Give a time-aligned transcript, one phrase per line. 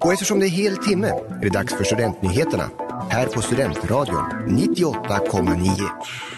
[0.00, 2.70] Och eftersom det är hel timme är det dags för Studentnyheterna
[3.10, 5.90] här på Studentradion 98,9.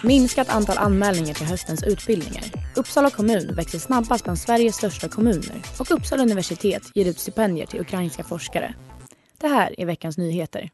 [0.03, 2.43] Minskat antal anmälningar till höstens utbildningar.
[2.75, 7.81] Uppsala kommun växer snabbast bland Sveriges största kommuner och Uppsala universitet ger ut stipendier till
[7.81, 8.73] ukrainska forskare.
[9.37, 10.69] Det här är veckans nyheter.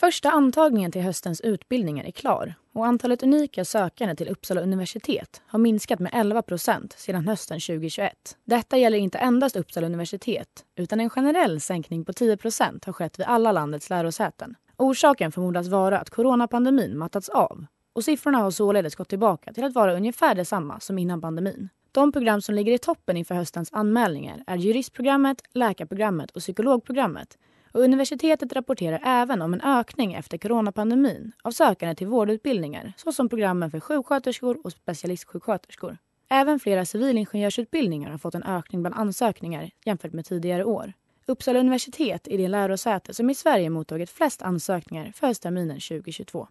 [0.00, 5.58] Första antagningen till höstens utbildningar är klar och antalet unika sökande till Uppsala universitet har
[5.58, 8.12] minskat med 11% sedan hösten 2021.
[8.44, 13.26] Detta gäller inte endast Uppsala universitet utan en generell sänkning på 10% har skett vid
[13.26, 14.54] alla landets lärosäten.
[14.76, 19.74] Orsaken förmodas vara att coronapandemin mattats av och siffrorna har således gått tillbaka till att
[19.74, 21.68] vara ungefär detsamma som innan pandemin.
[21.92, 27.38] De program som ligger i toppen inför höstens anmälningar är juristprogrammet, läkarprogrammet och psykologprogrammet
[27.76, 33.70] och universitetet rapporterar även om en ökning efter coronapandemin av sökande till vårdutbildningar såsom programmen
[33.70, 35.98] för sjuksköterskor och specialistsjuksköterskor.
[36.30, 40.92] Även flera civilingenjörsutbildningar har fått en ökning bland ansökningar jämfört med tidigare år.
[41.26, 46.48] Uppsala universitet är det lärosäte som i Sverige mottagit flest ansökningar för höstterminen 2022.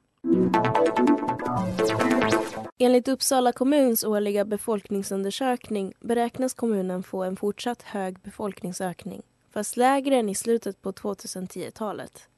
[2.77, 9.21] Enligt Uppsala kommuns årliga befolkningsundersökning beräknas kommunen få en fortsatt hög befolkningsökning
[9.55, 12.29] fast lägre än i slutet på 2010-talet.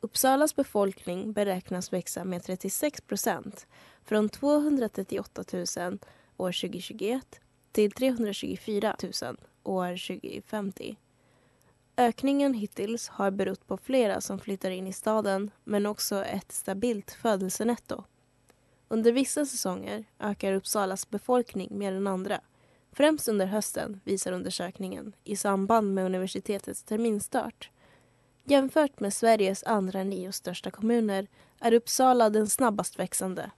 [0.00, 3.66] Uppsalas befolkning beräknas växa med 36 procent
[4.04, 5.62] från 238 000
[6.36, 7.40] år 2021
[7.72, 10.96] till 324 000 år 2050.
[11.96, 17.10] Ökningen hittills har berott på flera som flyttar in i staden men också ett stabilt
[17.10, 18.04] födelsenetto.
[18.88, 22.40] Under vissa säsonger ökar Uppsalas befolkning mer än andra
[22.96, 27.70] Främst under hösten, visar undersökningen, i samband med universitetets terminstart.
[28.44, 31.26] Jämfört med Sveriges andra nio största kommuner
[31.60, 33.50] är Uppsala den snabbast växande.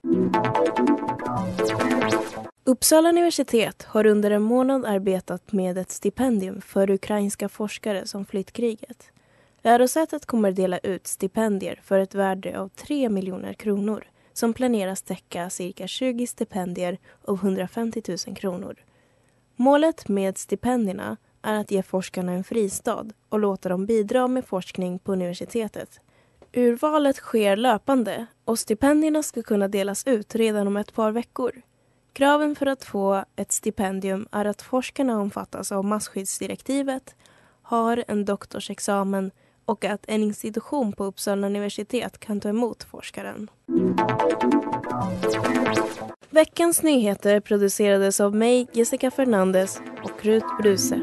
[2.63, 8.51] Uppsala universitet har under en månad arbetat med ett stipendium för ukrainska forskare som flytt
[8.51, 9.11] kriget.
[9.61, 15.49] Lärosätet kommer dela ut stipendier för ett värde av 3 miljoner kronor som planeras täcka
[15.49, 18.75] cirka 20 stipendier av 150 000 kronor
[19.59, 24.99] Målet med stipendierna är att ge forskarna en fristad och låta dem bidra med forskning
[24.99, 25.99] på universitetet.
[26.53, 31.61] Urvalet sker löpande och stipendierna ska kunna delas ut redan om ett par veckor.
[32.13, 37.15] Kraven för att få ett stipendium är att forskarna omfattas av masskyddsdirektivet,
[37.61, 39.31] har en doktorsexamen
[39.65, 43.49] och att en institution på Uppsala universitet kan ta emot forskaren.
[46.37, 50.99] Veckans nyheter producerades av mig, Jessica Fernandez och Rut Bruse.